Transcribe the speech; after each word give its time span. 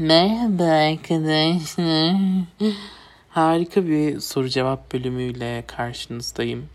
Merhaba 0.00 0.64
arkadaşlar. 0.64 2.16
Harika 3.28 3.86
bir 3.86 4.20
soru 4.20 4.48
cevap 4.48 4.92
bölümüyle 4.92 5.64
karşınızdayım. 5.66 6.68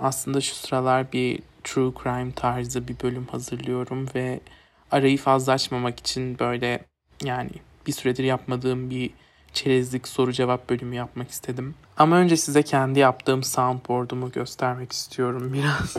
Aslında 0.00 0.40
şu 0.40 0.54
sıralar 0.54 1.12
bir 1.12 1.42
true 1.64 1.92
crime 2.02 2.32
tarzı 2.32 2.88
bir 2.88 2.96
bölüm 3.02 3.26
hazırlıyorum 3.26 4.06
ve 4.14 4.40
arayı 4.90 5.18
fazla 5.18 5.52
açmamak 5.52 6.00
için 6.00 6.38
böyle 6.38 6.80
yani 7.24 7.50
bir 7.86 7.92
süredir 7.92 8.24
yapmadığım 8.24 8.90
bir 8.90 9.10
çerezlik 9.52 10.08
soru 10.08 10.32
cevap 10.32 10.70
bölümü 10.70 10.94
yapmak 10.94 11.30
istedim. 11.30 11.74
Ama 11.96 12.16
önce 12.16 12.36
size 12.36 12.62
kendi 12.62 12.98
yaptığım 12.98 13.42
soundboard'umu 13.42 14.32
göstermek 14.32 14.92
istiyorum 14.92 15.52
biraz. 15.52 15.96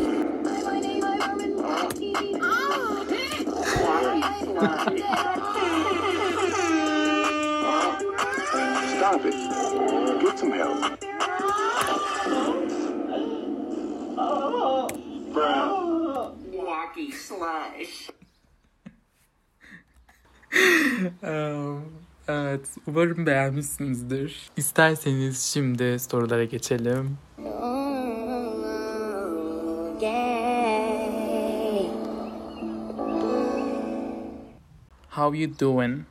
İt. 9.15 9.23
Get 10.21 10.39
some 10.39 10.55
help. 10.55 10.99
Walkie 16.51 17.11
slash. 17.11 18.09
um, 21.23 21.83
evet, 22.27 22.67
umarım 22.87 23.25
beğenmişsinizdir. 23.25 24.49
İsterseniz 24.57 25.41
şimdi 25.41 25.99
sorulara 25.99 26.43
geçelim. 26.43 27.17
How 35.09 35.37
you 35.37 35.59
doing? 35.59 36.01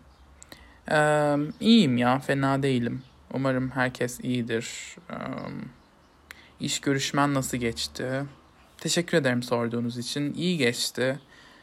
Um, 0.90 1.52
iyiyim 1.60 1.96
ya, 1.96 2.18
fena 2.18 2.62
değilim. 2.62 3.02
Umarım 3.34 3.70
herkes 3.70 4.20
iyidir. 4.20 4.96
Um, 5.10 5.68
iş 6.60 6.80
görüşmen 6.80 7.34
nasıl 7.34 7.58
geçti? 7.58 8.24
Teşekkür 8.78 9.18
ederim 9.18 9.42
sorduğunuz 9.42 9.98
için. 9.98 10.34
İyi 10.34 10.58
geçti. 10.58 11.18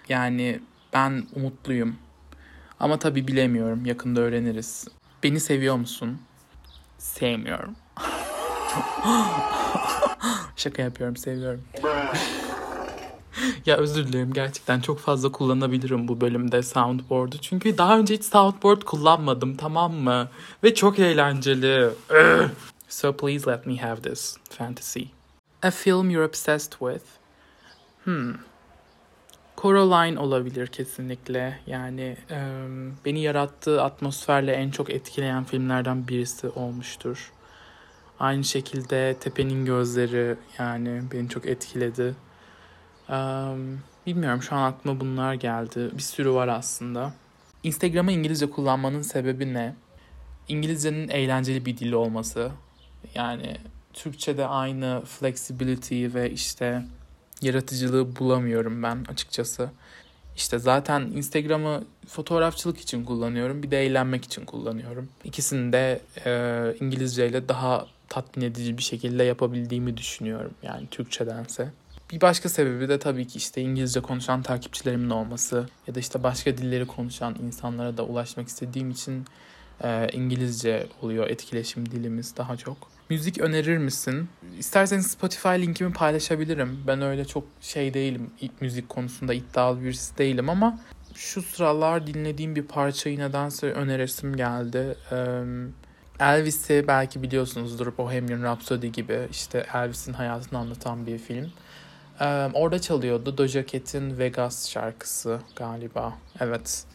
Yani 0.09 0.59
ben 0.94 1.23
umutluyum. 1.36 1.96
Ama 2.80 3.00
tabii 3.00 3.28
bilemiyorum. 3.28 3.86
Yakında 3.86 4.22
öğreniriz. 4.22 4.88
Beni 5.23 5.40
seviyor 5.40 5.76
musun? 5.76 6.22
Sevmiyorum. 6.98 7.76
Şaka 10.56 10.81
yapıyorum, 10.81 11.18
seviyorum. 11.18 11.64
Ya 13.66 13.78
özür 13.78 14.08
dilerim 14.08 14.33
gerçekten 14.33 14.81
çok 14.81 15.00
fazla 15.00 15.31
kullanabilirim 15.31 16.08
bu 16.08 16.22
bölümde 16.22 16.64
soundboard'u. 16.64 17.38
Çünkü 17.41 17.78
daha 17.78 18.00
önce 18.00 18.14
hiç 18.14 18.23
soundboard 18.23 18.81
kullanmadım 18.81 19.58
tamam 19.58 19.94
mı? 19.94 20.30
Ve 20.64 20.75
çok 20.75 21.00
eğlenceli. 21.00 21.89
so 22.89 23.13
please 23.17 23.52
let 23.52 23.66
me 23.66 23.78
have 23.78 24.02
this 24.02 24.38
fantasy. 24.50 25.03
A 25.63 25.72
film 25.72 26.09
you're 26.09 26.28
obsessed 26.28 26.72
with. 26.72 27.06
Hmm. 28.03 28.33
Coraline 29.58 30.19
olabilir 30.19 30.67
kesinlikle. 30.67 31.59
Yani 31.67 32.17
e, 32.31 32.39
beni 33.06 33.22
yarattığı 33.22 33.83
atmosferle 33.83 34.52
en 34.52 34.72
çok 34.72 34.89
etkileyen 34.89 35.44
filmlerden 35.44 36.08
birisi 36.08 36.50
olmuştur. 36.50 37.31
Aynı 38.19 38.44
şekilde 38.44 39.16
Tepe'nin 39.19 39.66
Gözleri 39.66 40.36
yani 40.59 41.02
beni 41.13 41.30
çok 41.30 41.45
etkiledi. 41.45 42.16
Um, 43.09 43.80
bilmiyorum 44.08 44.42
şu 44.42 44.56
an 44.56 44.72
aklıma 44.72 45.00
bunlar 45.00 45.34
geldi. 45.34 45.89
Bir 45.94 46.02
sürü 46.02 46.31
var 46.31 46.48
aslında. 46.48 47.14
Instagram'ı 47.64 48.12
İngilizce 48.12 48.50
kullanmanın 48.50 49.02
sebebi 49.02 49.53
ne? 49.53 49.75
İngilizcenin 50.47 51.09
eğlenceli 51.09 51.66
bir 51.66 51.78
dil 51.78 51.92
olması. 51.92 52.52
Yani 53.16 53.58
Türkçe'de 53.94 54.45
aynı 54.45 55.02
flexibility 55.06 56.07
ve 56.13 56.31
işte 56.31 56.85
yaratıcılığı 57.41 58.16
bulamıyorum 58.16 58.84
ben 58.84 59.06
açıkçası. 59.09 59.69
İşte 60.35 60.59
zaten 60.59 61.01
Instagram'ı 61.01 61.84
fotoğrafçılık 62.07 62.80
için 62.80 63.06
kullanıyorum. 63.06 63.63
Bir 63.63 63.72
de 63.72 63.85
eğlenmek 63.85 64.25
için 64.25 64.46
kullanıyorum. 64.46 65.09
İkisini 65.24 65.74
de 65.74 66.01
e, 66.25 66.75
İngilizce 66.80 67.30
ile 67.30 67.50
daha 67.50 67.85
tatmin 68.09 68.44
edici 68.44 68.78
bir 68.78 68.84
şekilde 68.84 69.24
yapabildiğimi 69.24 69.97
düşünüyorum. 69.97 70.53
Yani 70.63 70.88
Türkçedense. 70.91 71.72
Bir 72.12 72.22
başka 72.22 72.50
sebebi 72.50 72.90
de 72.90 73.00
tabii 73.00 73.28
ki 73.28 73.38
işte 73.38 73.62
İngilizce 73.62 74.02
konuşan 74.02 74.42
takipçilerimin 74.42 75.10
olması 75.10 75.70
ya 75.88 75.96
da 75.96 76.00
işte 76.00 76.24
başka 76.24 76.58
dilleri 76.58 76.88
konuşan 76.88 77.36
insanlara 77.44 77.98
da 77.98 78.04
ulaşmak 78.04 78.48
istediğim 78.48 78.92
için 78.92 79.26
e, 79.84 80.08
İngilizce 80.14 80.88
oluyor 81.02 81.28
etkileşim 81.28 81.92
dilimiz 81.92 82.38
daha 82.38 82.58
çok. 82.58 82.78
Müzik 83.10 83.38
önerir 83.38 83.78
misin? 83.78 84.30
İsterseniz 84.60 85.08
Spotify 85.08 85.48
linkimi 85.48 85.94
paylaşabilirim. 85.94 86.84
Ben 86.88 87.02
öyle 87.02 87.26
çok 87.26 87.44
şey 87.62 87.94
değilim. 87.94 88.32
Müzik 88.62 88.90
konusunda 88.90 89.34
iddialı 89.34 89.84
birisi 89.84 90.18
değilim 90.18 90.50
ama 90.50 90.80
şu 91.16 91.42
sıralar 91.42 92.08
dinlediğim 92.08 92.56
bir 92.56 92.64
parçayı 92.64 93.20
nedense 93.20 93.72
öneresim 93.72 94.36
geldi. 94.36 94.98
Elvis'i 96.20 96.86
belki 96.88 97.24
biliyorsunuzdur 97.24 97.98
Bohemian 97.98 98.44
Rhapsody 98.44 98.88
gibi 98.88 99.28
işte 99.32 99.66
Elvis'in 99.74 100.14
hayatını 100.14 100.60
anlatan 100.60 101.08
bir 101.08 101.18
film. 101.18 101.52
Orada 102.53 102.81
çalıyordu 102.81 103.38
Doja 103.38 103.66
Cat'in 103.66 104.18
Vegas 104.18 104.70
şarkısı 104.70 105.40
galiba. 105.56 106.14
Evet. 106.40 106.86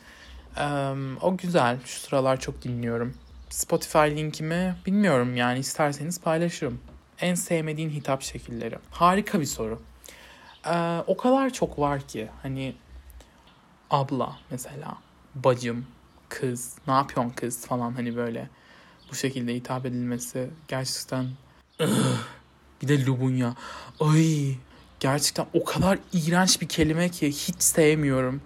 o 1.22 1.36
güzel. 1.36 1.78
Şu 1.84 2.00
sıralar 2.00 2.40
çok 2.40 2.62
dinliyorum. 2.62 3.14
Spotify 3.50 3.98
linkimi 3.98 4.76
bilmiyorum 4.86 5.36
yani 5.36 5.58
isterseniz 5.58 6.20
paylaşırım. 6.20 6.80
En 7.20 7.34
sevmediğin 7.34 7.90
hitap 7.90 8.22
şekilleri. 8.22 8.78
Harika 8.90 9.40
bir 9.40 9.46
soru. 9.46 9.82
Ee, 10.66 11.02
o 11.06 11.16
kadar 11.16 11.50
çok 11.50 11.78
var 11.78 12.00
ki 12.00 12.28
hani 12.42 12.74
abla 13.90 14.36
mesela, 14.50 14.98
bacım, 15.34 15.86
kız, 16.28 16.78
ne 16.86 16.92
yapıyorsun 16.92 17.30
kız 17.30 17.66
falan 17.66 17.92
hani 17.92 18.16
böyle 18.16 18.48
bu 19.10 19.14
şekilde 19.14 19.54
hitap 19.54 19.86
edilmesi 19.86 20.50
gerçekten 20.68 21.26
bir 22.82 22.88
de 22.88 23.06
Lubunya. 23.06 23.54
Ay 24.00 24.54
gerçekten 25.00 25.46
o 25.54 25.64
kadar 25.64 25.98
iğrenç 26.12 26.60
bir 26.60 26.68
kelime 26.68 27.08
ki 27.08 27.28
hiç 27.28 27.62
sevmiyorum. 27.62 28.40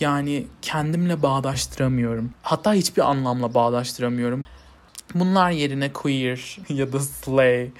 Yani 0.00 0.46
kendimle 0.62 1.22
bağdaştıramıyorum. 1.22 2.30
Hatta 2.42 2.74
hiçbir 2.74 3.10
anlamla 3.10 3.54
bağdaştıramıyorum. 3.54 4.42
Bunlar 5.14 5.50
yerine 5.50 5.92
queer 5.92 6.58
ya 6.68 6.92
da 6.92 7.00
slay, 7.00 7.70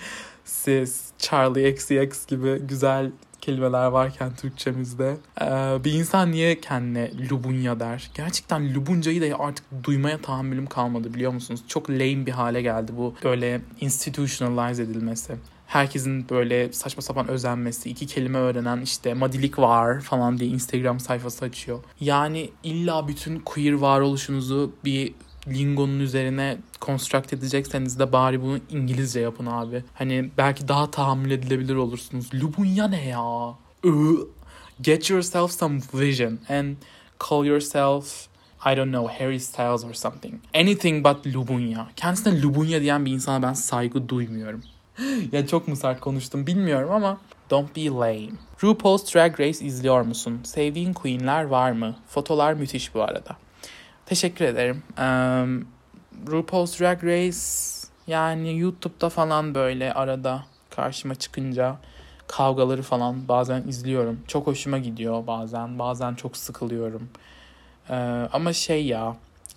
cis, 0.45 1.03
Charlie 1.19 1.69
XCX 1.69 2.27
gibi 2.27 2.59
güzel 2.59 3.11
kelimeler 3.41 3.87
varken 3.87 4.35
Türkçemizde 4.37 5.17
ee, 5.41 5.45
bir 5.85 5.93
insan 5.93 6.33
niye 6.33 6.61
kendine 6.61 7.11
lubunya 7.31 7.81
der? 7.81 8.11
Gerçekten 8.15 8.75
lubuncayı 8.75 9.33
da 9.33 9.39
artık 9.39 9.65
duymaya 9.85 10.19
tahammülüm 10.19 10.67
kalmadı 10.67 11.15
biliyor 11.15 11.33
musunuz? 11.33 11.61
Çok 11.69 11.91
lame 11.91 12.27
bir 12.27 12.33
hale 12.33 12.63
geldi 12.63 12.93
bu 12.97 13.15
böyle 13.25 13.61
institutionalize 13.81 14.83
edilmesi 14.83 15.37
herkesin 15.71 16.29
böyle 16.29 16.73
saçma 16.73 17.03
sapan 17.03 17.29
özenmesi, 17.29 17.91
iki 17.91 18.07
kelime 18.07 18.39
öğrenen 18.39 18.81
işte 18.81 19.15
madilik 19.15 19.59
var 19.59 20.01
falan 20.01 20.39
diye 20.39 20.51
Instagram 20.51 21.01
sayfası 21.01 21.45
açıyor. 21.45 21.79
Yani 22.01 22.51
illa 22.63 23.09
bütün 23.09 23.41
queer 23.41 23.73
varoluşunuzu 23.73 24.73
bir 24.85 25.15
lingonun 25.49 26.01
üzerine 26.01 26.59
construct 26.81 27.33
edecekseniz 27.33 27.99
de 27.99 28.13
bari 28.13 28.43
bunu 28.43 28.59
İngilizce 28.71 29.21
yapın 29.21 29.47
abi. 29.47 29.85
Hani 29.95 30.31
belki 30.39 30.69
daha 30.69 30.91
tahammül 30.91 31.31
edilebilir 31.31 31.75
olursunuz. 31.75 32.35
Lubunya 32.35 32.89
ne 32.89 33.09
ya? 33.09 33.55
Get 34.81 35.11
yourself 35.11 35.51
some 35.51 35.81
vision 35.95 36.39
and 36.49 36.77
call 37.29 37.47
yourself 37.47 38.27
I 38.67 38.77
don't 38.77 38.91
know 38.91 39.25
Harry 39.25 39.41
Styles 39.41 39.85
or 39.85 39.95
something. 39.95 40.35
Anything 40.55 41.07
but 41.07 41.35
Lubunya. 41.35 41.89
Kendisine 41.97 42.43
Lubunya 42.43 42.81
diyen 42.81 43.07
bir 43.07 43.13
insana 43.13 43.43
ben 43.43 43.53
saygı 43.53 44.09
duymuyorum. 44.09 44.63
ya 45.33 45.47
çok 45.47 45.69
mu 45.69 45.77
sert 45.77 46.01
konuştum 46.01 46.47
bilmiyorum 46.47 46.91
ama 46.91 47.19
Don't 47.51 47.77
be 47.77 47.87
lame. 47.87 48.31
RuPaul's 48.63 49.15
Drag 49.15 49.41
Race 49.41 49.65
izliyor 49.65 50.03
musun? 50.03 50.41
Sevdiğin 50.45 50.93
queenler 50.93 51.45
var 51.45 51.73
mı? 51.73 51.97
Fotolar 52.09 52.53
müthiş 52.53 52.95
bu 52.95 53.03
arada. 53.03 53.37
Teşekkür 54.07 54.45
ederim. 54.45 54.83
Um, 54.99 55.67
RuPaul's 56.27 56.81
Drag 56.81 57.05
Race 57.05 57.39
yani 58.07 58.59
YouTube'da 58.59 59.09
falan 59.09 59.55
böyle 59.55 59.95
arada 59.95 60.45
karşıma 60.71 61.15
çıkınca 61.15 61.77
kavgaları 62.27 62.83
falan 62.83 63.29
bazen 63.29 63.63
izliyorum. 63.69 64.21
Çok 64.27 64.47
hoşuma 64.47 64.79
gidiyor 64.79 65.27
bazen. 65.27 65.79
Bazen 65.79 66.15
çok 66.15 66.37
sıkılıyorum. 66.37 67.09
Ee, 67.91 67.95
ama 68.33 68.53
şey 68.53 68.87
ya 68.87 69.17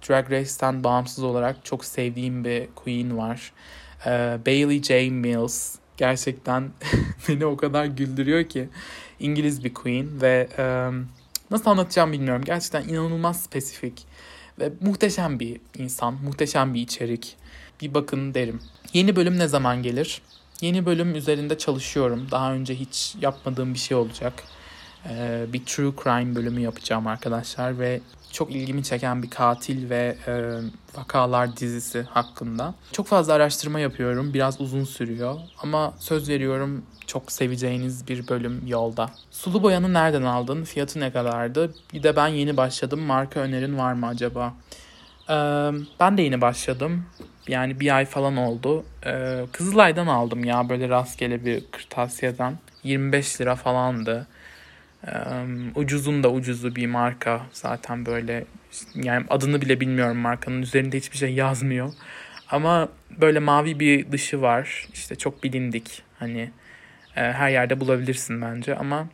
Drag 0.09 0.31
Race'ten 0.31 0.83
bağımsız 0.83 1.23
olarak 1.23 1.65
çok 1.65 1.85
sevdiğim 1.85 2.45
bir 2.45 2.67
queen 2.75 3.17
var. 3.17 3.51
Ee, 4.05 4.37
Bailey 4.45 4.83
J. 4.83 5.09
Mills 5.09 5.75
gerçekten 5.97 6.71
beni 7.29 7.45
o 7.45 7.57
kadar 7.57 7.85
güldürüyor 7.85 8.43
ki 8.43 8.69
İngiliz 9.19 9.63
bir 9.63 9.73
queen 9.73 10.21
ve 10.21 10.49
um, 10.59 11.07
nasıl 11.51 11.69
anlatacağım 11.69 12.11
bilmiyorum. 12.11 12.43
Gerçekten 12.45 12.87
inanılmaz 12.87 13.43
spesifik 13.43 14.05
Ve 14.59 14.71
muhteşem 14.81 15.39
bir 15.39 15.61
insan, 15.77 16.13
muhteşem 16.13 16.73
bir 16.73 16.81
içerik. 16.81 17.35
Bir 17.81 17.93
bakın 17.93 18.33
derim. 18.33 18.59
Yeni 18.93 19.15
bölüm 19.15 19.39
ne 19.39 19.47
zaman 19.47 19.83
gelir? 19.83 20.21
Yeni 20.61 20.85
bölüm 20.85 21.15
üzerinde 21.15 21.57
çalışıyorum. 21.57 22.27
Daha 22.31 22.53
önce 22.53 22.75
hiç 22.75 23.15
yapmadığım 23.21 23.73
bir 23.73 23.79
şey 23.79 23.97
olacak. 23.97 24.33
Ee, 25.09 25.45
bir 25.53 25.65
true 25.65 25.91
crime 26.03 26.35
bölümü 26.35 26.61
yapacağım 26.61 27.07
arkadaşlar 27.07 27.79
ve 27.79 27.99
çok 28.31 28.51
ilgimi 28.51 28.83
çeken 28.83 29.23
bir 29.23 29.29
katil 29.29 29.89
ve 29.89 30.17
e, 30.27 30.33
vakalar 30.97 31.57
dizisi 31.57 32.01
hakkında. 32.01 32.73
Çok 32.91 33.07
fazla 33.07 33.33
araştırma 33.33 33.79
yapıyorum. 33.79 34.33
Biraz 34.33 34.61
uzun 34.61 34.83
sürüyor 34.83 35.39
ama 35.63 35.93
söz 35.99 36.29
veriyorum 36.29 36.83
çok 37.07 37.31
seveceğiniz 37.31 38.07
bir 38.07 38.27
bölüm 38.27 38.61
yolda. 38.67 39.09
Sulu 39.31 39.63
boyanı 39.63 39.93
nereden 39.93 40.21
aldın? 40.21 40.63
Fiyatı 40.63 40.99
ne 40.99 41.11
kadardı? 41.11 41.73
Bir 41.93 42.03
de 42.03 42.15
ben 42.15 42.27
yeni 42.27 42.57
başladım. 42.57 42.99
Marka 42.99 43.39
önerin 43.39 43.77
var 43.77 43.93
mı 43.93 44.07
acaba? 44.07 44.53
Ee, 45.29 45.33
ben 45.99 46.17
de 46.17 46.21
yeni 46.21 46.41
başladım. 46.41 47.05
Yani 47.47 47.79
bir 47.79 47.95
ay 47.95 48.05
falan 48.05 48.37
oldu. 48.37 48.83
Ee, 49.05 49.45
Kızılay'dan 49.51 50.07
aldım 50.07 50.43
ya 50.43 50.69
böyle 50.69 50.89
rastgele 50.89 51.45
bir 51.45 51.63
kırtasiyeden. 51.71 52.57
25 52.83 53.41
lira 53.41 53.55
falandı. 53.55 54.27
Ucuzun 55.75 56.23
da 56.23 56.31
ucuzu 56.31 56.75
bir 56.75 56.87
marka. 56.87 57.41
Zaten 57.51 58.05
böyle 58.05 58.45
yani 58.95 59.25
adını 59.29 59.61
bile 59.61 59.79
bilmiyorum 59.79 60.17
markanın. 60.17 60.61
Üzerinde 60.61 60.97
hiçbir 60.97 61.17
şey 61.17 61.33
yazmıyor. 61.33 61.93
Ama 62.49 62.89
böyle 63.21 63.39
mavi 63.39 63.79
bir 63.79 64.11
dışı 64.11 64.41
var. 64.41 64.87
İşte 64.93 65.15
çok 65.15 65.43
bilindik. 65.43 66.03
Hani 66.19 66.51
e, 67.15 67.21
her 67.21 67.49
yerde 67.49 67.79
bulabilirsin 67.79 68.41
bence. 68.41 68.75
Ama 68.75 69.07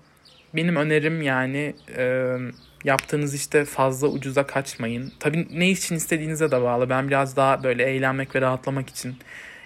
benim 0.56 0.76
önerim 0.76 1.22
yani 1.22 1.76
e, 1.98 2.36
yaptığınız 2.84 3.36
işte 3.36 3.66
fazla 3.66 4.08
ucuza 4.08 4.48
kaçmayın. 4.48 5.14
Tabii 5.20 5.48
ne 5.52 5.70
için 5.70 5.96
istediğinize 5.96 6.52
de 6.52 6.62
bağlı. 6.62 6.90
Ben 6.90 7.08
biraz 7.08 7.36
daha 7.36 7.64
böyle 7.64 7.84
eğlenmek 7.84 8.36
ve 8.36 8.42
rahatlamak 8.42 8.90
için 8.90 9.16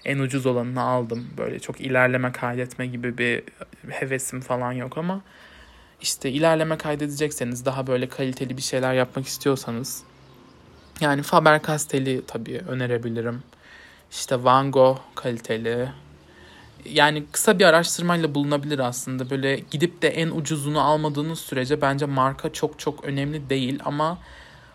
en 0.06 0.20
ucuz 0.20 0.46
olanını 0.46 0.82
aldım. 0.82 1.28
Böyle 1.38 1.60
çok 1.60 1.82
ilerleme 1.82 2.32
kaydetme 2.32 2.88
gibi 2.88 3.18
bir 3.18 3.44
hevesim 3.90 4.42
falan 4.42 4.72
yok 4.72 4.98
ama 4.98 5.22
işte 6.02 6.32
ilerleme 6.32 6.78
kaydedecekseniz 6.78 7.66
daha 7.66 7.88
böyle 7.88 8.10
kaliteli 8.10 8.58
bir 8.58 8.62
şeyler 8.62 8.94
yapmak 8.94 9.28
istiyorsanız 9.28 10.04
yani 11.02 11.22
Faber-Castell'i 11.22 12.22
tabii 12.28 12.62
önerebilirim. 12.68 13.44
İşte 14.12 14.44
Van 14.44 14.72
Gogh 14.72 15.00
kaliteli. 15.16 15.90
Yani 16.86 17.24
kısa 17.32 17.60
bir 17.60 17.66
araştırmayla 17.66 18.36
bulunabilir 18.36 18.80
aslında. 18.80 19.30
Böyle 19.30 19.64
gidip 19.72 20.02
de 20.02 20.08
en 20.08 20.30
ucuzunu 20.30 20.82
almadığınız 20.82 21.40
sürece 21.40 21.82
bence 21.82 22.06
marka 22.06 22.54
çok 22.54 22.80
çok 22.80 23.06
önemli 23.06 23.50
değil 23.50 23.80
ama 23.86 24.18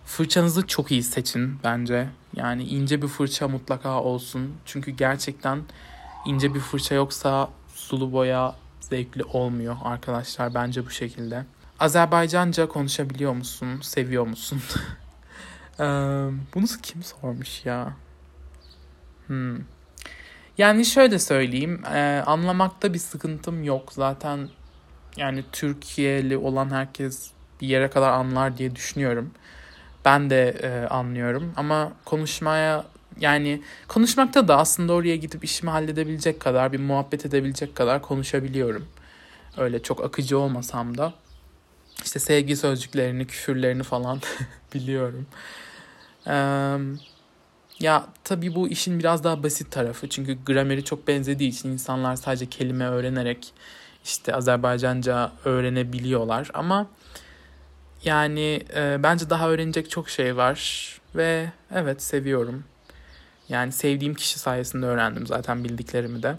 fırçanızı 0.05 0.67
çok 0.67 0.91
iyi 0.91 1.03
seçin 1.03 1.59
bence. 1.65 2.09
Yani 2.37 2.65
ince 2.65 3.03
bir 3.03 3.09
fırça 3.09 3.49
mutlaka 3.49 4.03
olsun. 4.03 4.55
Çünkü 4.65 4.91
gerçekten 4.91 5.63
ince 6.27 6.55
bir 6.55 6.61
fırça 6.61 6.95
yoksa 6.95 7.51
sulu 7.75 8.13
boya 8.13 8.55
zevkli 8.81 9.25
olmuyor 9.25 9.77
arkadaşlar 9.85 10.55
bence 10.55 10.87
bu 10.87 10.91
şekilde. 10.91 11.45
Azerbaycanca 11.81 12.69
konuşabiliyor 12.69 13.33
musun? 13.33 13.81
Seviyor 13.83 14.27
musun? 14.27 14.63
ee, 15.81 15.85
bunu 16.55 16.67
kim 16.83 17.03
sormuş 17.03 17.67
ya? 17.67 17.93
Hmm. 19.27 19.59
Yani 20.59 20.85
şöyle 20.85 21.19
söyleyeyim. 21.19 21.83
Anlamakta 22.27 22.95
bir 22.95 22.99
sıkıntım 22.99 23.65
yok. 23.65 23.93
Zaten 23.93 24.49
yani 25.17 25.45
Türkiye'li 25.53 26.37
olan 26.37 26.71
herkes 26.71 27.31
bir 27.61 27.69
yere 27.69 27.91
kadar 27.91 28.11
anlar 28.13 28.59
diye 28.59 28.77
düşünüyorum. 28.77 29.31
Ben 30.05 30.31
de 30.31 30.89
anlıyorum 30.91 31.53
ama 31.57 31.93
konuşmaya 32.05 32.85
yani 33.21 33.63
konuşmakta 33.89 34.49
da 34.49 34.59
aslında 34.59 34.93
oraya 34.93 35.17
gidip 35.17 35.45
işimi 35.45 35.71
halledebilecek 35.71 36.41
kadar, 36.41 36.73
bir 36.73 36.81
muhabbet 36.81 37.27
edebilecek 37.27 37.77
kadar 37.77 38.03
konuşabiliyorum. 38.03 38.89
Öyle 39.57 39.83
çok 39.83 40.05
akıcı 40.05 40.39
olmasam 40.39 40.99
da. 40.99 41.15
işte 42.05 42.19
sevgi 42.19 42.57
sözcüklerini, 42.57 43.27
küfürlerini 43.27 43.83
falan 43.83 44.21
biliyorum. 44.75 45.27
Ee, 46.27 46.77
ya 47.81 48.07
tabii 48.25 48.55
bu 48.55 48.69
işin 48.69 48.99
biraz 48.99 49.25
daha 49.25 49.43
basit 49.43 49.71
tarafı. 49.71 50.09
Çünkü 50.09 50.45
grameri 50.45 50.85
çok 50.85 51.09
benzediği 51.09 51.51
için 51.51 51.69
insanlar 51.73 52.17
sadece 52.17 52.47
kelime 52.47 52.87
öğrenerek 52.87 53.53
işte 54.05 54.35
Azerbaycanca 54.35 55.33
öğrenebiliyorlar. 55.45 56.51
Ama 56.55 56.87
yani 58.05 58.61
e, 58.77 59.03
bence 59.03 59.31
daha 59.31 59.51
öğrenecek 59.51 59.91
çok 59.91 60.09
şey 60.11 60.37
var. 60.37 60.89
Ve 61.15 61.53
evet 61.75 62.03
seviyorum. 62.03 62.65
Yani 63.49 63.73
sevdiğim 63.73 64.15
kişi 64.15 64.39
sayesinde 64.39 64.87
öğrendim 64.87 65.27
zaten 65.27 65.65
bildiklerimi 65.65 66.23
de. 66.23 66.39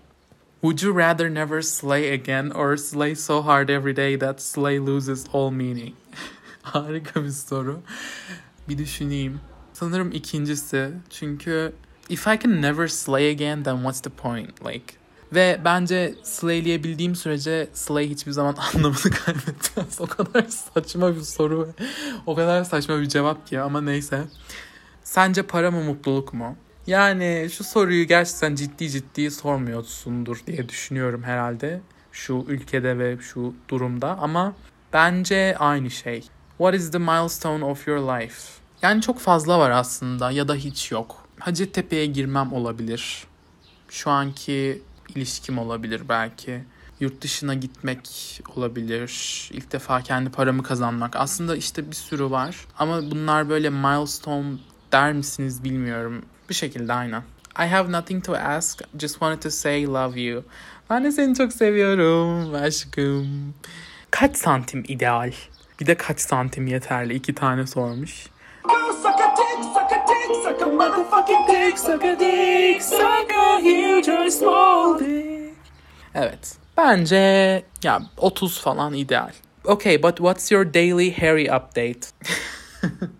Would 0.61 0.81
you 0.81 0.97
rather 0.97 1.33
never 1.33 1.61
slay 1.61 2.13
again 2.13 2.49
or 2.49 2.77
slay 2.77 3.15
so 3.15 3.41
hard 3.45 3.69
every 3.69 3.95
day 3.95 4.19
that 4.19 4.41
slay 4.41 4.79
loses 4.79 5.25
all 5.33 5.51
meaning? 5.51 5.93
Harika 6.61 7.23
bir 7.23 7.29
soru. 7.29 7.81
Bir 8.69 8.77
düşüneyim. 8.77 9.39
Sanırım 9.73 10.11
ikincisi. 10.11 10.91
Çünkü 11.09 11.73
if 12.09 12.27
I 12.27 12.39
can 12.43 12.61
never 12.61 12.87
slay 12.87 13.29
again 13.31 13.63
then 13.63 13.75
what's 13.75 14.01
the 14.01 14.09
point? 14.09 14.65
Like 14.65 14.99
ve 15.33 15.61
bence 15.65 16.15
slayleyebildiğim 16.23 17.15
sürece 17.15 17.69
slay 17.73 18.09
hiçbir 18.09 18.31
zaman 18.31 18.55
anlamını 18.75 19.11
kaybetmez. 19.25 20.01
O 20.01 20.07
kadar 20.07 20.43
saçma 20.43 21.15
bir 21.15 21.21
soru. 21.21 21.69
o 22.25 22.35
kadar 22.35 22.63
saçma 22.63 23.01
bir 23.01 23.09
cevap 23.09 23.47
ki 23.47 23.59
ama 23.59 23.81
neyse. 23.81 24.23
Sence 25.03 25.43
para 25.43 25.71
mı 25.71 25.83
mutluluk 25.83 26.33
mu? 26.33 26.55
Yani 26.87 27.47
şu 27.51 27.63
soruyu 27.63 28.07
gerçekten 28.07 28.55
ciddi 28.55 28.89
ciddi 28.89 29.31
sormuyorsundur 29.31 30.41
diye 30.47 30.69
düşünüyorum 30.69 31.23
herhalde. 31.23 31.81
Şu 32.11 32.45
ülkede 32.47 32.99
ve 32.99 33.17
şu 33.21 33.53
durumda 33.67 34.17
ama 34.17 34.55
bence 34.93 35.55
aynı 35.59 35.91
şey. 35.91 36.27
What 36.57 36.75
is 36.75 36.91
the 36.91 36.97
milestone 36.97 37.65
of 37.65 37.87
your 37.87 37.99
life? 37.99 38.59
Yani 38.81 39.01
çok 39.01 39.19
fazla 39.19 39.59
var 39.59 39.69
aslında 39.71 40.31
ya 40.31 40.47
da 40.47 40.55
hiç 40.55 40.91
yok. 40.91 41.25
Hacettepe'ye 41.39 42.05
girmem 42.05 42.53
olabilir. 42.53 43.23
Şu 43.89 44.11
anki 44.11 44.81
ilişkim 45.15 45.57
olabilir 45.57 46.01
belki. 46.09 46.63
Yurt 46.99 47.21
dışına 47.21 47.53
gitmek 47.53 48.09
olabilir. 48.55 49.11
İlk 49.53 49.71
defa 49.71 50.01
kendi 50.01 50.29
paramı 50.29 50.63
kazanmak. 50.63 51.15
Aslında 51.15 51.55
işte 51.55 51.91
bir 51.91 51.95
sürü 51.95 52.31
var. 52.31 52.65
Ama 52.79 53.11
bunlar 53.11 53.49
böyle 53.49 53.69
milestone 53.69 54.57
der 54.91 55.13
misiniz 55.13 55.63
bilmiyorum. 55.63 56.25
Bir 56.49 56.53
şekilde 56.53 56.93
aynen. 56.93 57.23
I 57.59 57.67
have 57.67 57.91
nothing 57.91 58.25
to 58.25 58.35
ask. 58.35 58.83
Just 58.99 59.13
wanted 59.13 59.41
to 59.41 59.49
say 59.51 59.85
love 59.85 60.21
you. 60.21 60.43
Ben 60.89 61.03
de 61.03 61.11
seni 61.11 61.35
çok 61.35 61.53
seviyorum 61.53 62.53
aşkım. 62.53 63.53
Kaç 64.11 64.37
santim 64.37 64.83
ideal? 64.87 65.31
Bir 65.79 65.85
de 65.85 65.95
kaç 65.95 66.19
santim 66.19 66.67
yeterli? 66.67 67.13
İki 67.13 67.35
tane 67.35 67.67
sormuş. 67.67 68.27
Evet. 76.15 76.57
Bence 76.77 77.63
ya 77.83 78.01
30 78.17 78.61
falan 78.61 78.93
ideal. 78.93 79.31
Okay, 79.65 80.03
but 80.03 80.17
what's 80.17 80.51
your 80.51 80.73
daily 80.73 81.11
Harry 81.11 81.43
update? 81.55 81.99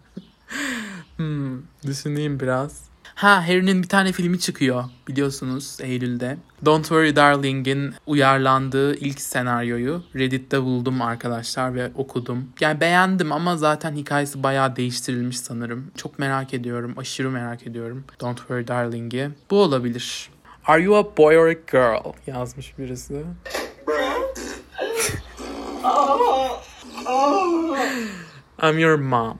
Hmm, 1.19 1.61
düşüneyim 1.87 2.39
biraz. 2.39 2.88
Ha 3.19 3.47
Harry'nin 3.47 3.83
bir 3.83 3.87
tane 3.87 4.11
filmi 4.11 4.39
çıkıyor 4.39 4.83
biliyorsunuz 5.07 5.77
Eylül'de. 5.81 6.37
Don't 6.65 6.85
Worry 6.85 7.15
Darling'in 7.15 7.93
uyarlandığı 8.07 8.95
ilk 8.95 9.21
senaryoyu 9.21 10.03
Reddit'te 10.15 10.61
buldum 10.61 11.01
arkadaşlar 11.01 11.75
ve 11.75 11.91
okudum. 11.95 12.49
Yani 12.59 12.79
beğendim 12.81 13.31
ama 13.31 13.57
zaten 13.57 13.95
hikayesi 13.95 14.43
bayağı 14.43 14.75
değiştirilmiş 14.75 15.39
sanırım. 15.39 15.91
Çok 15.95 16.19
merak 16.19 16.53
ediyorum, 16.53 16.93
aşırı 16.97 17.29
merak 17.29 17.67
ediyorum 17.67 18.03
Don't 18.21 18.37
Worry 18.37 18.67
Darling'i. 18.67 19.29
Bu 19.51 19.61
olabilir. 19.61 20.29
Are 20.65 20.81
you 20.81 20.95
a 20.95 21.17
boy 21.17 21.37
or 21.37 21.47
a 21.47 21.53
girl? 21.53 22.13
Yazmış 22.27 22.77
birisi. 22.77 23.13
I'm 28.63 28.79
your 28.79 28.95
mom. 28.95 29.39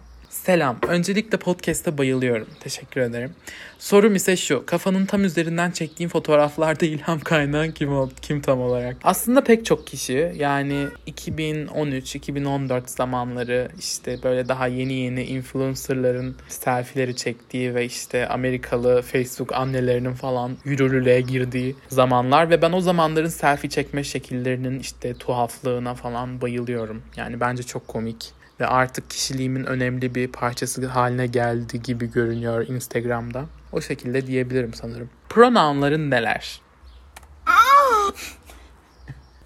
Selam. 0.50 0.78
Öncelikle 0.88 1.38
podcast'e 1.38 1.98
bayılıyorum. 1.98 2.48
Teşekkür 2.60 3.02
ederim. 3.02 3.32
Sorum 3.80 4.16
ise 4.16 4.38
şu. 4.38 4.66
Kafanın 4.66 5.06
tam 5.06 5.24
üzerinden 5.24 5.72
çektiğim 5.72 6.10
fotoğraflarda 6.10 6.86
ilham 6.86 7.20
kaynağı 7.20 7.72
kim, 7.72 8.10
kim 8.22 8.42
tam 8.42 8.62
olarak? 8.62 8.98
Aslında 9.04 9.44
pek 9.44 9.66
çok 9.66 9.88
kişi. 9.88 10.34
Yani 10.36 10.88
2013-2014 11.08 12.82
zamanları 12.86 13.70
işte 13.80 14.24
böyle 14.24 14.48
daha 14.48 14.68
yeni 14.68 14.94
yeni 14.94 15.24
influencerların 15.24 16.36
selfie'leri 16.48 17.16
çektiği 17.16 17.76
ve 17.76 17.86
işte 17.86 18.28
Amerikalı 18.28 19.02
Facebook 19.02 19.54
annelerinin 19.54 20.14
falan 20.14 20.58
yürürlüğe 20.66 21.22
girdiği 21.22 21.76
zamanlar 21.90 22.50
ve 22.50 22.62
ben 22.62 22.72
o 22.72 22.82
zamanların 22.82 23.28
selfie 23.28 23.70
çekme 23.70 24.04
şekillerinin 24.04 24.80
işte 24.80 25.14
tuhaflığına 25.14 25.94
falan 25.94 26.42
bayılıyorum. 26.42 27.02
Yani 27.16 27.40
bence 27.40 27.64
çok 27.64 27.88
komik 27.88 28.39
ve 28.60 28.68
artık 28.68 29.10
kişiliğimin 29.10 29.64
önemli 29.66 30.16
bir 30.16 30.28
parçası 30.28 30.88
haline 30.88 31.28
geldi 31.28 31.82
gibi 31.82 32.12
görünüyor 32.12 32.68
Instagram'da. 32.68 33.46
O 33.72 33.82
şekilde 33.82 34.28
diyebilirim 34.28 34.74
sanırım. 34.74 35.10
Pronounların 35.30 36.10
neler? 36.12 36.62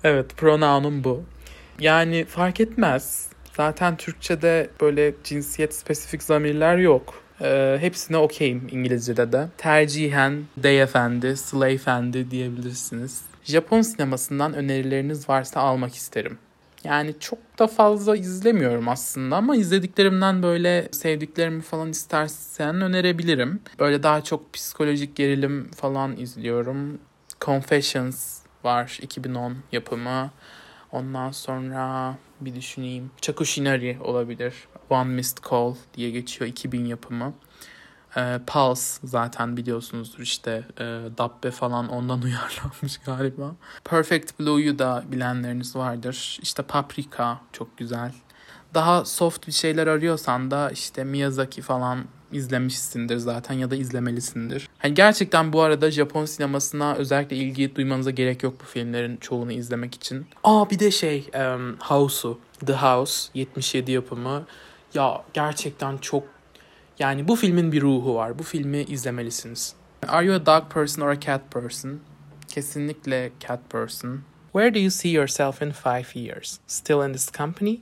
evet 0.03 0.37
pronounum 0.37 1.03
bu. 1.03 1.23
Yani 1.79 2.25
fark 2.25 2.59
etmez. 2.59 3.27
Zaten 3.57 3.97
Türkçe'de 3.97 4.69
böyle 4.81 5.13
cinsiyet 5.23 5.75
spesifik 5.75 6.23
zamirler 6.23 6.77
yok. 6.77 7.23
Ee, 7.41 7.77
hepsine 7.79 8.17
okeyim 8.17 8.67
İngilizce'de 8.71 9.31
de. 9.31 9.47
Tercihen 9.57 10.43
beyefendi, 10.57 11.37
slayefendi 11.37 12.31
diyebilirsiniz. 12.31 13.21
Japon 13.43 13.81
sinemasından 13.81 14.53
önerileriniz 14.53 15.29
varsa 15.29 15.59
almak 15.61 15.95
isterim. 15.95 16.37
Yani 16.83 17.15
çok 17.19 17.59
da 17.59 17.67
fazla 17.67 18.15
izlemiyorum 18.15 18.89
aslında 18.89 19.35
ama 19.35 19.55
izlediklerimden 19.55 20.43
böyle 20.43 20.87
sevdiklerimi 20.91 21.61
falan 21.61 21.89
istersen 21.89 22.81
önerebilirim. 22.81 23.61
Böyle 23.79 24.03
daha 24.03 24.23
çok 24.23 24.53
psikolojik 24.53 25.15
gerilim 25.15 25.71
falan 25.71 26.17
izliyorum. 26.17 26.99
Confessions 27.41 28.39
var 28.63 28.99
2010 29.01 29.57
yapımı. 29.71 30.31
Ondan 30.91 31.31
sonra 31.31 32.15
bir 32.41 32.55
düşüneyim. 32.55 33.11
Chakushinari 33.21 33.97
olabilir. 34.01 34.53
One 34.89 35.09
Missed 35.09 35.37
Call 35.49 35.75
diye 35.93 36.09
geçiyor 36.09 36.49
2000 36.49 36.85
yapımı. 36.85 37.33
E, 38.17 38.39
Pulse 38.47 39.07
zaten 39.07 39.57
biliyorsunuzdur 39.57 40.19
işte 40.19 40.63
e, 40.79 40.83
Dabbe 41.17 41.51
falan 41.51 41.89
ondan 41.89 42.21
uyarlanmış 42.23 42.97
galiba. 43.05 43.55
Perfect 43.83 44.39
Blue'yu 44.39 44.79
da 44.79 45.03
bilenleriniz 45.11 45.75
vardır. 45.75 46.39
İşte 46.41 46.63
Paprika 46.63 47.41
çok 47.53 47.77
güzel. 47.77 48.11
Daha 48.73 49.05
soft 49.05 49.47
bir 49.47 49.51
şeyler 49.51 49.87
arıyorsan 49.87 50.51
da 50.51 50.71
işte 50.71 51.03
Miyazaki 51.03 51.61
falan 51.61 52.05
izlemişsindir 52.31 53.17
zaten 53.17 53.53
ya 53.53 53.71
da 53.71 53.75
izlemelisindir. 53.75 54.69
Hani 54.77 54.93
gerçekten 54.93 55.53
bu 55.53 55.61
arada 55.61 55.91
Japon 55.91 56.25
sinemasına 56.25 56.95
özellikle 56.95 57.35
ilgi 57.35 57.75
duymanıza 57.75 58.11
gerek 58.11 58.43
yok 58.43 58.53
bu 58.61 58.65
filmlerin 58.65 59.17
çoğunu 59.17 59.51
izlemek 59.51 59.95
için. 59.95 60.25
Aa 60.43 60.69
bir 60.69 60.79
de 60.79 60.91
şey 60.91 61.29
um, 61.35 61.77
House'u 61.79 62.39
The 62.65 62.73
House 62.73 63.29
77 63.33 63.91
yapımı 63.91 64.45
ya 64.93 65.23
gerçekten 65.33 65.97
çok 65.97 66.23
yani 66.99 67.27
bu 67.27 67.35
filmin 67.35 67.71
bir 67.71 67.81
ruhu 67.81 68.15
var. 68.15 68.39
Bu 68.39 68.43
filmi 68.43 68.81
izlemelisiniz. 68.81 69.73
Are 70.07 70.25
you 70.25 70.35
a 70.35 70.45
dog 70.45 70.69
person 70.69 71.01
or 71.01 71.09
a 71.09 71.19
cat 71.19 71.51
person? 71.51 71.99
Kesinlikle 72.47 73.31
cat 73.39 73.69
person. 73.69 74.23
Where 74.51 74.73
do 74.73 74.79
you 74.79 74.91
see 74.91 75.11
yourself 75.11 75.61
in 75.61 75.71
five 75.71 76.05
years? 76.15 76.59
Still 76.67 77.01
in 77.01 77.13
this 77.13 77.31
company? 77.31 77.81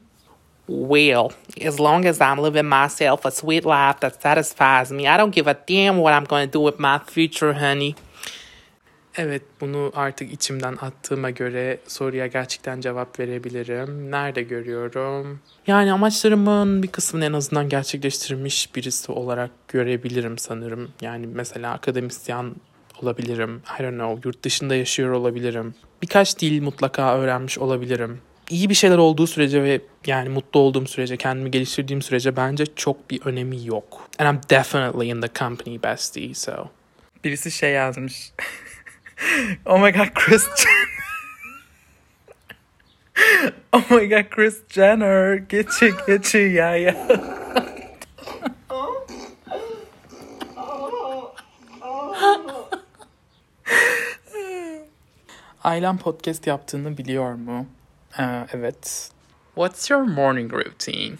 Well, 0.68 1.34
as 1.60 1.80
long 1.80 2.06
as 2.06 2.22
I'm 2.22 2.39
living 2.39 2.70
myself 2.70 3.25
a 3.25 3.32
sweet 3.32 3.65
life 3.65 4.00
that 4.00 4.22
satisfies 4.22 4.91
me, 4.91 5.06
I 5.06 5.18
don't 5.18 5.36
give 5.36 5.48
a 5.48 5.58
damn 5.68 5.98
what 5.98 6.13
I'm 6.13 6.24
going 6.24 6.48
to 6.48 6.51
do 6.51 6.62
with 6.62 6.80
my 6.80 7.00
future, 7.00 7.53
honey. 7.53 7.96
Evet 9.18 9.41
bunu 9.62 9.91
artık 9.96 10.34
içimden 10.34 10.77
attığıma 10.82 11.30
göre 11.30 11.80
soruya 11.88 12.27
gerçekten 12.27 12.82
cevap 12.82 13.20
verebilirim. 13.20 14.12
Nerede 14.12 14.41
görüyorum? 14.44 15.39
Yani 15.68 15.94
amaçlarımın 15.94 16.84
bir 16.84 16.88
kısmını 16.88 17.25
en 17.25 17.34
azından 17.34 17.70
gerçekleştirmiş 17.70 18.75
birisi 18.75 19.12
olarak 19.12 19.51
görebilirim 19.68 20.38
sanırım. 20.38 20.91
Yani 21.01 21.27
mesela 21.27 21.74
akademisyen 21.74 22.56
olabilirim. 23.01 23.62
I 23.80 23.84
don't 23.84 23.94
know 23.94 24.30
yurt 24.30 24.44
dışında 24.44 24.75
yaşıyor 24.75 25.12
olabilirim. 25.12 25.75
Birkaç 26.01 26.39
dil 26.39 26.62
mutlaka 26.62 27.18
öğrenmiş 27.18 27.58
olabilirim. 27.58 28.22
İyi 28.50 28.70
bir 28.70 28.74
şeyler 28.74 28.98
olduğu 28.98 29.27
sürece 29.27 29.63
ve 29.63 29.82
yani 30.06 30.30
mutlu 30.30 30.60
olduğum 30.60 30.86
sürece, 30.86 31.18
kendimi 31.18 31.51
geliştirdiğim 31.51 32.01
sürece 32.01 32.36
bence 32.36 32.65
çok 32.75 33.10
bir 33.10 33.22
önemi 33.25 33.65
yok. 33.65 34.10
And 34.20 34.36
I'm 34.36 34.41
definitely 34.50 35.10
in 35.10 35.22
the 35.22 35.30
company 35.39 35.84
bestie, 35.84 36.34
so. 36.34 36.68
Birisi 37.24 37.51
şey 37.51 37.72
yazmış. 37.72 38.32
oh 39.66 39.78
my 39.78 39.92
god, 39.92 40.13
Chris 40.13 40.48
oh 43.74 43.86
my 43.90 44.06
god, 44.08 44.30
Chris 44.30 44.62
Jenner. 44.70 45.36
Geçi 45.36 45.94
geçi 46.08 46.38
ya 46.38 46.75
ya. 46.75 47.08
Ailem 55.63 55.98
podcast 55.98 56.48
yaptığını 56.48 56.98
biliyor 56.98 57.34
mu? 57.34 57.66
Ee, 58.20 58.24
evet. 58.54 59.12
What's 59.56 59.92
your 59.92 60.01
morning 60.01 60.54
routine? 60.54 61.18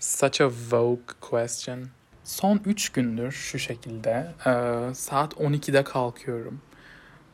Such 0.00 0.40
a 0.40 0.50
vogue 0.70 1.14
question. 1.20 1.88
Son 2.24 2.60
3 2.64 2.88
gündür 2.88 3.32
şu 3.32 3.58
şekilde. 3.58 4.26
Ee, 4.46 4.94
saat 4.94 5.32
12'de 5.32 5.84
kalkıyorum. 5.84 6.60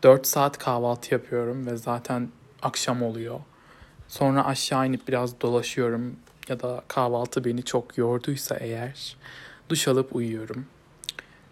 4 0.02 0.26
saat 0.26 0.59
kahvaltı 0.59 1.14
yapıyorum 1.14 1.66
ve 1.66 1.76
zaten 1.76 2.28
akşam 2.62 3.02
oluyor. 3.02 3.40
Sonra 4.09 4.44
aşağı 4.47 4.87
inip 4.87 5.09
biraz 5.09 5.40
dolaşıyorum 5.40 6.16
ya 6.49 6.61
da 6.61 6.82
kahvaltı 6.88 7.44
beni 7.44 7.62
çok 7.62 7.99
yorduysa 7.99 8.56
eğer 8.56 9.16
duş 9.68 9.88
alıp 9.88 10.16
uyuyorum. 10.16 10.66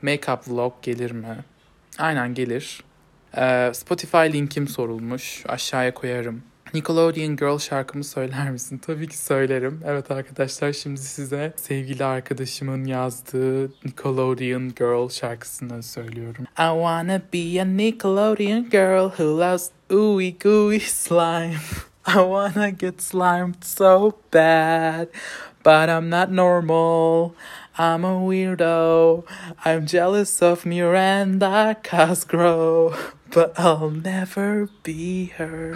Makeup 0.02 0.48
vlog 0.48 0.72
gelir 0.82 1.10
mi? 1.10 1.44
Aynen 1.98 2.34
gelir. 2.34 2.84
Ee, 3.36 3.70
Spotify 3.74 4.16
linkim 4.16 4.68
sorulmuş. 4.68 5.44
Aşağıya 5.48 5.94
koyarım. 5.94 6.42
Nickelodeon 6.74 7.36
Girl 7.36 7.58
şarkımı 7.58 8.04
söyler 8.04 8.50
misin? 8.50 8.78
Tabii 8.86 9.08
ki 9.08 9.18
söylerim. 9.18 9.80
Evet 9.86 10.10
arkadaşlar 10.10 10.72
şimdi 10.72 11.00
size 11.00 11.52
sevgili 11.56 12.04
arkadaşımın 12.04 12.84
yazdığı 12.84 13.68
Nickelodeon 13.84 14.68
Girl 14.68 15.08
şarkısını 15.08 15.82
söylüyorum. 15.82 16.44
I 16.44 16.70
wanna 16.72 17.20
be 17.32 17.62
a 17.62 17.64
Nickelodeon 17.64 18.70
girl 18.70 19.08
who 19.08 19.38
loves 19.38 19.70
ooey 19.90 20.36
gooey 20.42 20.80
slime. 20.80 21.54
I 22.06 22.12
wanna 22.12 22.70
get 22.70 23.02
slimed 23.02 23.62
so 23.62 24.12
bad, 24.34 25.08
but 25.64 25.88
I'm 25.88 26.10
not 26.10 26.30
normal. 26.30 27.30
I'm 27.78 28.04
a 28.04 28.20
weirdo. 28.20 29.24
I'm 29.64 29.86
jealous 29.86 30.42
of 30.42 30.66
Miranda 30.66 31.76
Cosgrove, 31.84 33.14
but 33.30 33.58
I'll 33.58 33.90
never 33.90 34.68
be 34.82 35.32
her. 35.36 35.74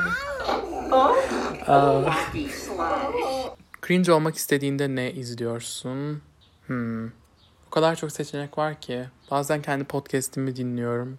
Cringe 3.87 4.13
olmak 4.13 4.37
istediğinde 4.37 4.95
ne 4.95 5.13
izliyorsun? 5.13 6.23
Hmm. 6.67 7.07
O 7.67 7.71
kadar 7.71 7.97
çok 7.97 8.13
seçenek 8.13 8.59
var 8.59 8.81
ki. 8.81 9.05
Bazen 9.31 9.63
kendi 9.63 9.85
podcast'imi 9.85 10.57
dinliyorum. 10.57 11.19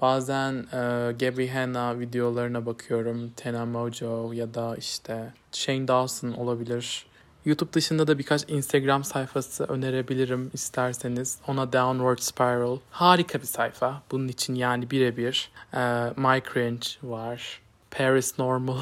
Bazen 0.00 0.52
e, 0.52 0.78
Gabby 1.12 1.48
Hanna 1.48 1.98
videolarına 1.98 2.66
bakıyorum. 2.66 3.30
Tena 3.36 3.66
Mojo 3.66 4.32
ya 4.32 4.54
da 4.54 4.76
işte 4.76 5.32
Shane 5.52 5.88
Dawson 5.88 6.32
olabilir. 6.32 7.06
YouTube 7.44 7.72
dışında 7.72 8.06
da 8.06 8.18
birkaç 8.18 8.50
Instagram 8.50 9.04
sayfası 9.04 9.64
önerebilirim 9.64 10.50
isterseniz. 10.52 11.38
Ona 11.48 11.72
Downward 11.72 12.18
Spiral. 12.18 12.78
Harika 12.90 13.40
bir 13.40 13.46
sayfa. 13.46 14.02
Bunun 14.10 14.28
için 14.28 14.54
yani 14.54 14.90
birebir. 14.90 15.50
E, 15.74 15.78
My 16.16 16.42
Cringe 16.52 16.86
var. 17.02 17.60
Paris 17.90 18.38
Normal. 18.38 18.78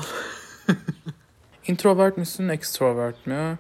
Introvert 1.67 2.17
müsün, 2.17 2.49
extrovert 2.49 3.27
mü? 3.27 3.59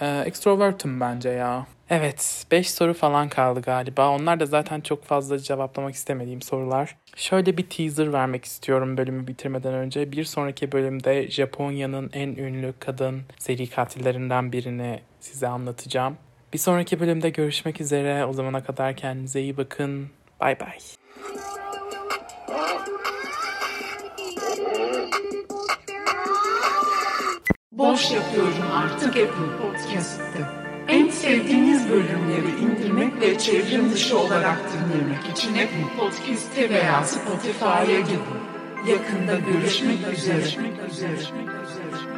Ee, 0.00 0.22
extrovert'ım 0.26 1.00
bence 1.00 1.28
ya. 1.28 1.66
Evet, 1.90 2.46
5 2.50 2.70
soru 2.70 2.94
falan 2.94 3.28
kaldı 3.28 3.60
galiba. 3.60 4.10
Onlar 4.10 4.40
da 4.40 4.46
zaten 4.46 4.80
çok 4.80 5.04
fazla 5.04 5.38
cevaplamak 5.38 5.94
istemediğim 5.94 6.42
sorular. 6.42 6.96
Şöyle 7.16 7.56
bir 7.56 7.66
teaser 7.66 8.12
vermek 8.12 8.44
istiyorum 8.44 8.96
bölümü 8.96 9.26
bitirmeden 9.26 9.74
önce. 9.74 10.12
Bir 10.12 10.24
sonraki 10.24 10.72
bölümde 10.72 11.30
Japonya'nın 11.30 12.10
en 12.12 12.28
ünlü 12.28 12.74
kadın 12.80 13.22
seri 13.38 13.70
katillerinden 13.70 14.52
birini 14.52 15.00
size 15.20 15.48
anlatacağım. 15.48 16.16
Bir 16.52 16.58
sonraki 16.58 17.00
bölümde 17.00 17.30
görüşmek 17.30 17.80
üzere. 17.80 18.24
O 18.24 18.32
zamana 18.32 18.64
kadar 18.64 18.96
kendinize 18.96 19.40
iyi 19.40 19.56
bakın. 19.56 20.08
Bay 20.40 20.60
bay. 20.60 20.78
Boş 27.78 28.10
yapıyorum 28.10 28.72
artık 28.74 29.08
Apple 29.08 29.56
Podcast'te. 29.62 30.46
En 30.88 31.08
sevdiğiniz 31.08 31.90
bölümleri 31.90 32.60
indirmek 32.60 33.20
ve 33.20 33.38
çevrim 33.38 33.92
dışı 33.92 34.18
olarak 34.18 34.58
dinlemek 34.72 35.38
için 35.38 35.52
Apple 35.52 35.96
Podcast'te 35.98 36.70
veya 36.70 37.04
Spotify'a 37.04 37.84
gidin. 37.84 38.20
Yakında 38.86 39.34
görüşmek 39.34 40.12
üzere. 40.12 40.36
Görüşmek 40.36 40.72
üzere. 40.90 42.17